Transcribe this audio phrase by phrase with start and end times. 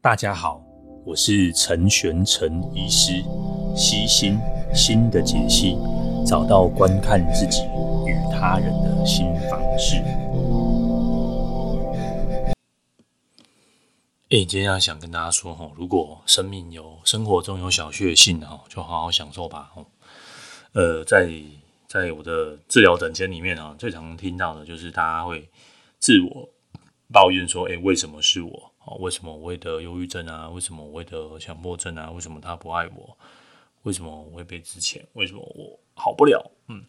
[0.00, 0.62] 大家好，
[1.04, 3.20] 我是陈玄陈医师，
[3.74, 4.38] 悉心
[4.72, 5.76] 心的解析，
[6.24, 7.62] 找到观看自己
[8.06, 9.96] 与他人的新方式。
[14.28, 19.72] 诶，今天要想跟大家说哈，如果生命有生活中有小确幸哈，就好好享受吧。
[20.74, 21.28] 呃，在
[21.88, 25.50] 在我的治疗诊间里面啊，最常听到的就是大家会
[25.98, 26.48] 自我
[27.12, 28.67] 抱怨说，诶，为什么是我？
[28.96, 30.48] 为什么我会得忧郁症啊？
[30.48, 32.10] 为什么我会得强迫症啊？
[32.10, 33.16] 为什么他不爱我？
[33.82, 35.06] 为什么我会被之前？
[35.12, 36.50] 为什么我好不了？
[36.66, 36.84] 嗯，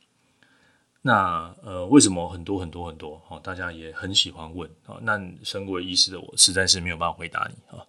[1.04, 3.22] 那呃，为什么很多很多很多？
[3.30, 4.98] 哦，大家也很喜欢问啊。
[5.04, 7.86] 那身为医师的我，实在是没有办法回答你啊。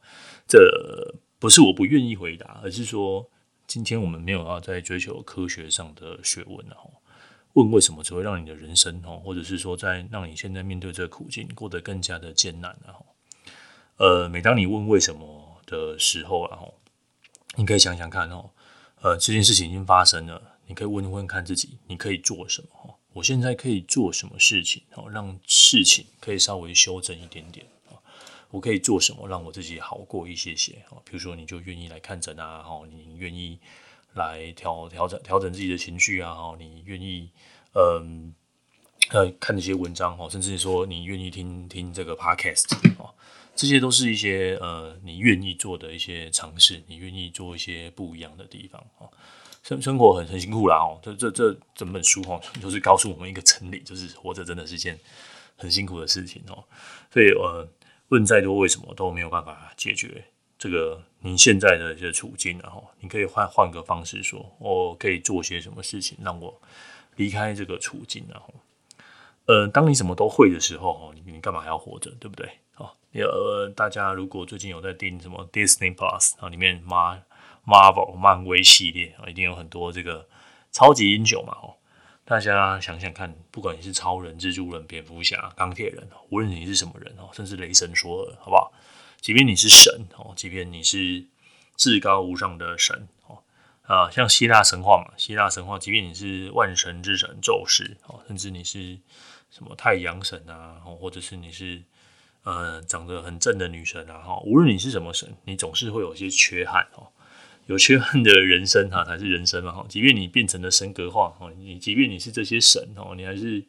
[0.46, 3.27] 这不是我不愿意回答，而是说
[3.66, 6.77] 今天我们没有要在追求科学上的学问啊。
[7.54, 12.95] 问为什么只会让你的人生哦，或者是说在让你现在面对这个苦境过得更加的艰难啊。
[14.00, 16.72] 呃，每当你问为什么的时候，然后
[17.56, 18.48] 你可以想想看哦，
[19.02, 22.98] 呃，这件事情已经发生了，你可以问问看自己，你可以做什么？
[23.12, 24.82] 我现在可以做什么事情？
[24.95, 27.66] 哦，让事情可以稍微修正一点点。
[28.51, 30.82] 我可以做什么让我自己好过一些些？
[30.88, 33.59] 哦比如说，你就愿意来看诊啊，哦你愿意
[34.14, 37.29] 来调调整调整自己的情绪啊，哦你愿意
[37.74, 38.35] 嗯
[39.10, 42.64] 呃看这些文章哦，甚至说你愿意听听这个 podcast
[42.98, 43.14] 哦
[43.61, 49.07] 这些都是一些呃，你愿意做的一些尝试，你愿意做一些不一样的地方哦。
[49.63, 54.99] 生生活很很辛苦啦哦，这这这整本书哦，就是告诉我们一个真理，就是活着真的是件
[55.59, 56.65] 很辛苦的事情哦。
[57.13, 57.69] 所以呃，
[58.09, 60.25] 问再多为什么都没有办法解决
[60.59, 66.59] 这个您现在的一些处境，然后你可以换换个方式说，我可以做些什么事情让我
[67.16, 68.55] 离开这个处境，然后
[69.44, 72.49] 呃，当你什么都会的时候哦，你你干嘛还要活着，对不对？
[73.12, 77.22] 呃，大家如果最近有在订什么 Disney Plus 啊，里面 Mar
[77.66, 80.28] Marvel 漫威系列啊，一定有很多这个
[80.70, 81.75] 超级英雄嘛，哦，
[82.25, 88.72] 大家想想看，不管你是超人、蜘蛛人、蝙蝠侠、钢铁人，无论你是什么人哦，甚至雷神索尔，好不好？
[89.20, 91.26] 即便你是神哦，即便你是
[91.76, 93.42] 至高无上的神哦，
[93.82, 98.96] 啊，像希腊神话嘛，希腊神话，即便你是万神之神宙斯哦，甚至你是
[99.50, 101.82] 什么太阳神啊，或者是你是。
[102.42, 107.08] 呃，长得很正的女神啊，哈，无论你是什么神，你总是会有些缺憾哦。
[107.66, 109.86] 有缺憾的人生哈，才是人生嘛，哈。
[109.88, 113.62] 即便你变成了神格化，哈，你即便你是这些神哦，你还是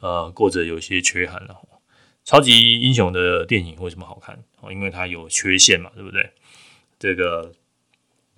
[0.00, 1.56] 呃过着有些缺憾了。
[2.24, 4.42] 超级英雄的电影为什么好看？
[4.60, 6.30] 哦，因为它有缺陷嘛，对不对？
[6.98, 7.52] 这个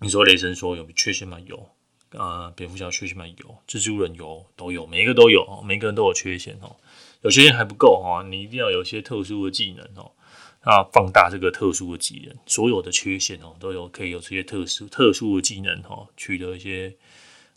[0.00, 1.38] 你说雷神说有缺陷吗？
[1.46, 1.68] 有。
[2.10, 3.24] 呃，蝙蝠侠缺陷吗？
[3.26, 3.58] 有。
[3.68, 6.76] 蜘蛛人有，都有，每一个都有，每个人都有缺陷哦。
[7.22, 10.10] 有些人还不够哈，你一定要有一些特殊的技能哦，
[10.64, 16.94] 那放大这个特殊的技能，所有的缺陷哦都有可以有这些特殊特殊的技能哦，取得一些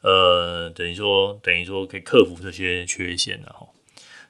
[0.01, 3.67] 呃，等于说等于说可以克服这些缺陷的哈。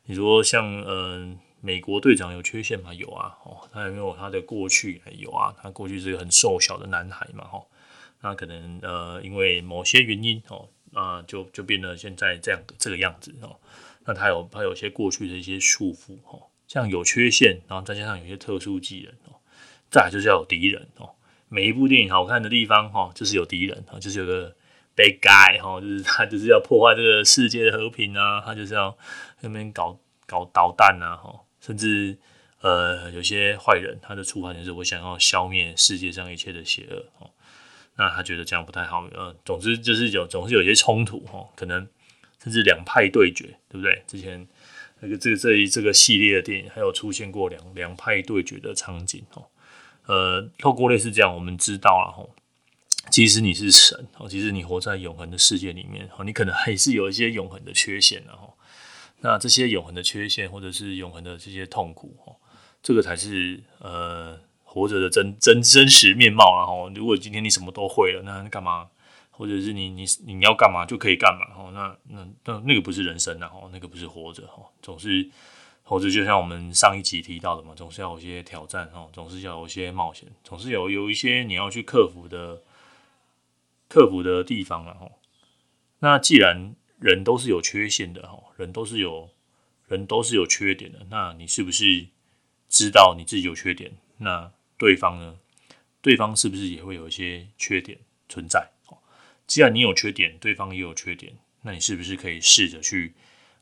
[0.05, 2.93] 你说像嗯、呃，美国队长有缺陷吗？
[2.93, 5.01] 有啊，哦，他有没有他的过去？
[5.17, 7.59] 有啊，他过去是个很瘦小的男孩嘛，哈，
[8.21, 13.55] 那可能呃因为某些原因哦，啊、就就变得现在这样这个样子哦。
[14.05, 19.39] 那他有他有些过去的一些束缚哦，像有缺陷，然后再加上有些特殊技能哦，
[19.89, 21.09] 再来就是要有敌人哦。
[21.47, 24.53] 每一部电影好看的地方哈，就是有敌人，就是有个
[24.95, 28.97] bad guy 哈，就是他就是要破坏这个世界的和平啊，他就是要
[29.39, 32.17] 那边搞搞导弹啊哈，甚至
[32.59, 37.29] 呃有些坏人，他的出发点是我想要消灭世界上一切的邪恶哦。
[37.95, 41.87] 那他觉得这样不太好，呃，总之就是有总是有些冲突哈，可能。
[42.43, 44.03] 甚至两派对决，对不对？
[44.05, 44.45] 之前
[44.99, 49.45] 那个这个这一这个系列的电影，还有出现过两两派对决的场景哦。
[50.05, 52.35] 呃，透过类似这样，我们知道了吼，
[53.09, 58.57] 即使你是神哦，其实你活在永恒的世界里面哦，你可能还是有一些永恒的缺陷的吼。
[59.21, 62.35] 那这些永恒的缺陷，或者是永恒的这些痛苦哦，
[62.81, 66.65] 这个才是呃活着的真真真实面貌啊！
[66.65, 68.89] 吼，如果今天你什么都会了，那干嘛？
[69.35, 75.27] 或者是你你你要干嘛就可以干嘛哦，那那那那个不是人生的哦，那个不是活着哦，总是
[75.81, 82.61] 活着就像我们上一集提到的嘛，总是要有一些挑战哦，总是要有一些冒险，总是有有一些你要去克服的
[83.89, 85.11] 克服的地方了哦。
[85.99, 89.29] 那既然人都是有缺陷的哦，人都是有
[89.87, 92.07] 人都是有缺点的，那你是不是
[92.69, 93.91] 知道你自己有缺点？
[94.17, 95.35] 那对方呢？
[96.01, 97.97] 对方是不是也会有一些缺点
[98.27, 98.72] 存在？
[99.47, 103.13] 既然你有缺点，对方也有缺点，那你是不是可以试着去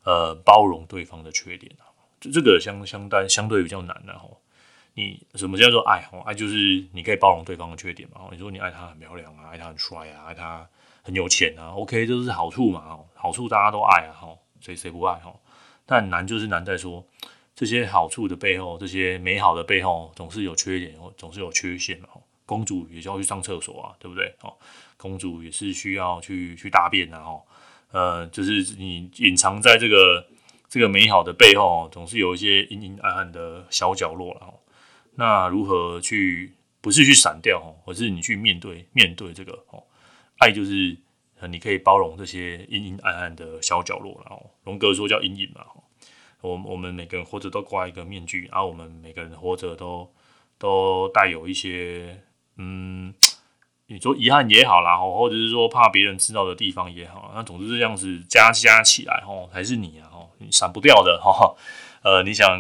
[0.04, 1.90] 呃包容对方的缺点啊？
[2.20, 4.40] 这这个相相当相对比较难的吼。
[4.94, 6.08] 你什么叫做爱？
[6.12, 8.22] 哦，爱就是你可以包容对方的缺点嘛。
[8.32, 10.68] 你说你爱他很漂亮啊，爱他很帅啊，爱他
[11.02, 12.82] 很有钱啊，OK，这是好处嘛。
[12.90, 15.16] 哦，好处大家都爱啊，哈，谁谁不爱？
[15.20, 15.34] 哈，
[15.86, 17.06] 但难就是难在说
[17.56, 22.10] 这些好处的背后，这些美好的背后，总是有缺点，总是有缺陷嘛。
[22.52, 24.36] 公主也需要去上厕所啊，对不对？
[24.42, 24.54] 哦，
[24.98, 27.42] 公主也是需要去去大便啊，哦，
[27.92, 30.28] 呃，就是你隐藏在这个
[30.68, 34.54] 这个美好的背后，总是有一些阴阴暗暗的小角落了。
[35.16, 36.52] 那如何去？
[36.84, 39.84] 不是去闪掉哦，而是你去面对面对这个哦，
[40.40, 40.98] 爱就是
[41.48, 45.64] 你可以包容这些阴阴暗暗的小角落，然后荣格说叫阴影嘛。
[46.42, 50.12] 我我们每个人活着都挂一个面具，然后我们每个人活着都
[50.58, 52.20] 都带有一些。
[52.58, 53.14] 嗯，
[53.88, 61.56] 你说遗憾也好啦，或者是说怕别人知道的地方也好，那总之这样子加加起来，哦，还是你啊，哦，你闪不掉的，哈，
[62.04, 62.60] 呃，你想，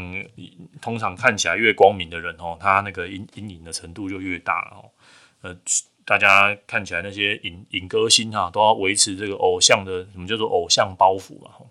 [0.81, 4.89] 通常看起来越光明的人，哦，他那个阴阴影的程度就越大，哦，
[5.41, 5.55] 呃，
[6.03, 11.69] 大家看起来那些影影歌星哈，都要维持这个偶像的，什么叫做偶像包袱嘛，吼，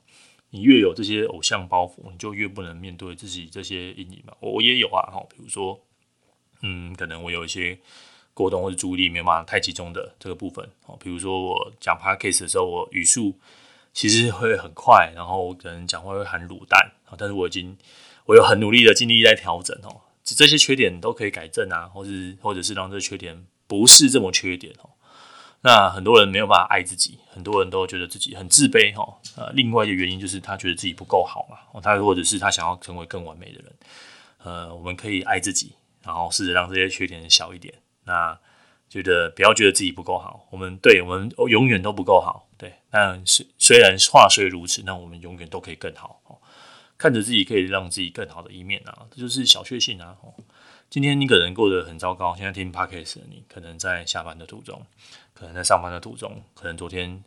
[0.50, 4.32] 你越有这些偶像包袱，你就越不能面对自己这些阴影嘛。
[4.40, 5.80] 我也有啊，哈，比如说，
[6.62, 7.78] 嗯，可能我有一些。
[8.34, 13.38] 过动或者注意力没有办法太集中的这个部分哦，比如说我讲 podcast 的时候，我语速
[13.92, 17.76] 其实会很快，然后可能讲话会很卤蛋啊，但是我已经
[18.26, 24.90] 我有很努力的尽力在调整哦，这些缺点都可以改正啊，或是或者是让这个缺点不是这么缺点哦。
[25.62, 29.18] 那很多人没有办法爱自己，很多人都觉得自己很自卑哈。
[29.36, 33.72] 呃，另外一个原因就是他觉得自己不够好嘛，他或者是他想要成为更完美的人。
[34.42, 37.74] 呃，我们可以爱自己，然后试着让这些缺点小一点。
[38.04, 38.38] 那
[38.88, 42.74] 觉得不要觉得自己不够好，我们对我们永远都不够好，对。
[42.90, 46.20] 但虽虽然话虽如此，那我们永远都可以更好。
[46.98, 50.18] 看着自己可以让自己更好的一面啊，这就是小确幸啊。
[50.90, 54.84] 今天你可能过得很糟糕，现在听 Podcast 的你可能在下班的途中，
[55.32, 57.24] 可能在上班的途中，可能昨天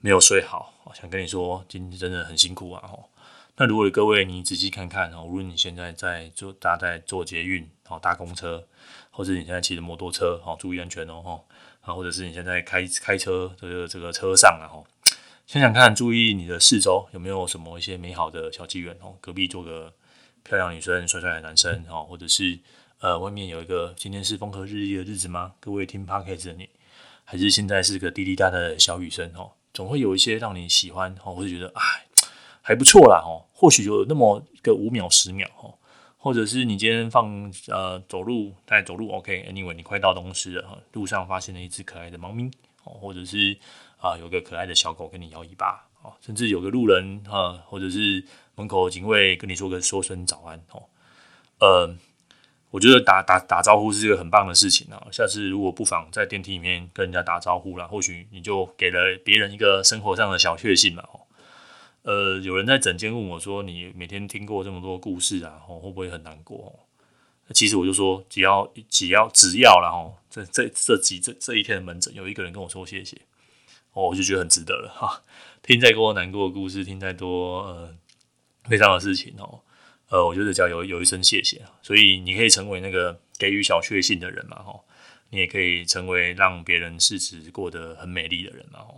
[0.00, 2.88] 没有睡好，想跟你说今天真的很辛苦啊。
[3.56, 8.64] 那如果各位你仔细看看哦，无论你现在在坐，大家在坐捷运哦，搭公车。
[9.16, 11.40] 或者你现在骑着摩托车，好，注意安全哦，哈
[11.80, 14.68] 啊，或者是你现在开开车这个这个车上啊，
[15.46, 19.90] 想想看，注意你的四周有没有什么一些美好的小机缘哦，隔壁坐个
[20.42, 22.58] 漂亮女生、帅帅的男生哦，或者是
[23.00, 25.54] 呃，外面有一个今天是风和日丽的日子吗？
[25.60, 26.68] 各位听 Podcast 的你，
[27.24, 31.82] 还是现在是个滴滴答答的小雨声哦，总会有一些让你喜欢哦，或者觉得哎
[32.60, 35.72] 还不错啦哦，或许有那么个五秒十秒哦。
[36.18, 42.50] 或者是你今天放呃走路在走路，OK，Anyway，、你快到东势了，路上发现了一只可爱的猫咪
[42.84, 43.56] 哦，或者是
[43.98, 48.24] 啊、有个可爱的小狗跟你摇尾巴哦，甚至有个路人哈、或者是
[48.54, 50.82] 门口警卫跟你说个说声早安哦，
[51.60, 51.96] 呃，
[52.70, 55.06] 我觉得打打打招呼是一个很棒的事情啊。
[55.12, 61.20] 下次如果不妨在电梯里面跟人家打招呼啦，或许你就给了别人一个生活上的小确幸嘛哦。
[62.06, 66.86] 呃，有人在诊间问我说：“你每天听过这么多故事啊，会不会很难过？”
[67.52, 73.16] 其实我就说，只要只要只要然后这这这几这这一天的门诊，有一个人跟我说谢谢，
[73.92, 75.24] 哦，我就觉得很值得了哈。
[75.62, 77.92] 听再多难过的故事，听再多呃
[78.68, 79.62] 悲伤的事情哦，
[80.10, 84.78] 呃，我觉得只要有有一声谢谢，所以你可以成为那个给予小确幸的人嘛，哈，
[85.30, 88.94] 你也可以成为让别人日子过得很美丽的人嘛，哈。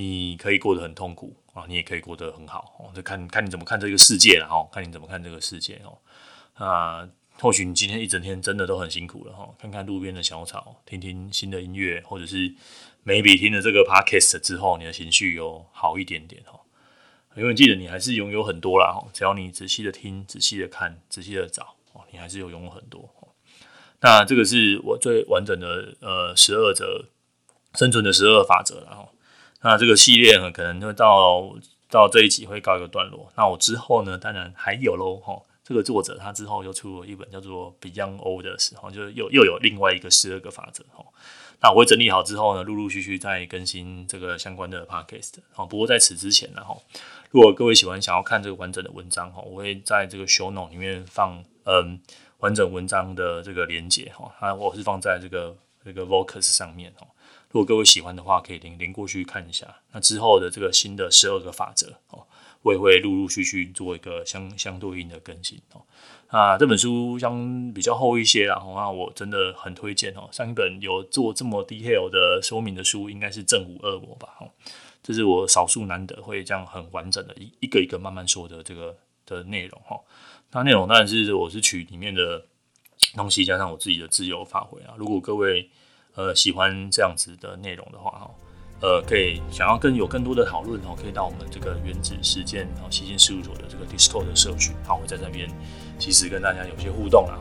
[0.00, 5.98] 你可以过得很痛苦啊，你也可以过得很好哦，就看看你怎么看这个世界了哈，看你怎么看这个世界哦。
[6.58, 7.06] 那，
[7.38, 12.54] 或许你今天一整天真的都很辛苦了哈，看看路边的小草，听听新的音乐，或者是
[13.04, 16.58] maybe 听了这个 podcast 之后，你的情绪有好一点点哈。
[17.34, 23.08] 永远记得你还是拥有很多啦，只要你仔细的听、仔细的看、仔细的找哦，你还是有拥有很多。
[24.00, 27.04] 那这个是我最完整的呃十二则
[27.74, 29.08] 生存的十二法则了哈。
[29.62, 31.54] 那这个系列呢，可能会到
[31.90, 33.30] 到这一集会告一个段落。
[33.36, 35.40] 那我之后呢，当然还有喽哈。
[35.62, 41.04] 这个作者他之后又出了一本叫做《Beyond Orders》，哈，就是又又有另外一个十二个法则哈。
[41.60, 45.34] 那我会整理好之后呢，陆陆续续再更新这个相关的 Podcast。
[45.52, 46.76] 好，不过在此之前呢，哈，
[47.30, 52.00] 如果各位喜欢想要看这个完整的文章哈，我会在这个 Show Note 里面放嗯
[52.38, 54.34] 完整文章的这个连接哈。
[54.40, 57.06] 啊，我是放在这个这个 Vocus 上面哈。
[57.50, 59.66] 如果各位喜欢的话，可以连连过去看一下。
[59.92, 62.24] 那之后的这个新的十二个法则哦，
[62.62, 65.82] 我也会陆陆续续做一个相相对应的更新哦。
[66.28, 70.28] 啊，这本书相比较厚一些啦，那我真的很推荐哦。
[70.30, 74.28] 上一本有做这么 detail 的说明的书，应该是《正午恶魔》吧？
[74.38, 74.48] 哦，
[75.02, 79.98] 这是我少数难得会这样很完整的一一个一个慢慢说的这个的内容哈。
[80.52, 82.46] 那内容当然是我是取里面的
[83.16, 84.94] 东西，加上我自己的自由发挥啊。
[84.96, 85.68] 如果各位
[86.14, 88.30] 呃喜欢这样子的内容的话哈，
[88.80, 95.48] 呃，可以想要更有更多的讨论哦，可以到我们这个原子时间然后西进事务所的这个 Discord 的社区，好，我会在这边
[95.98, 97.38] 其实跟大家有些互动啊。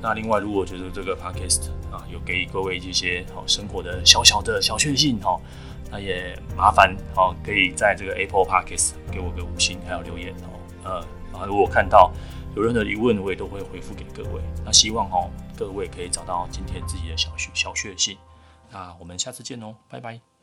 [0.00, 5.36] 那另外，如果觉得这个 Podcast 啊有给各位一些好生活的小小的小确幸哈，
[5.90, 12.12] 那也麻烦好可以在这个 Apple Podcast 给我个五星还有留言哦，呃，然后如果看到
[12.56, 14.42] 有任何疑问，我也都会回复给各位。
[14.64, 18.16] 那希望哦各位可以找到今天自己的小小确幸。
[18.70, 20.37] 那我们下次见哦，拜拜。